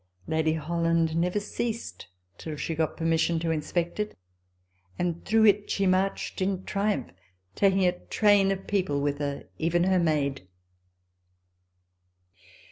Lady 0.25 0.53
Holland 0.55 1.15
never 1.15 1.39
ceased 1.39 2.07
till 2.39 2.55
she 2.55 2.73
got 2.73 2.97
permission 2.97 3.37
to 3.37 3.51
inspect 3.51 3.99
it; 3.99 4.17
and 4.97 5.23
through 5.25 5.45
it 5.45 5.69
she 5.69 5.85
marched 5.85 6.41
in 6.41 6.63
triumph, 6.65 7.11
taking 7.53 7.85
a 7.85 7.99
train 8.07 8.51
of 8.51 8.65
people 8.65 8.99
with 8.99 9.19
her, 9.19 9.47
even 9.59 9.83
her 9.83 9.99
maid. 9.99 10.47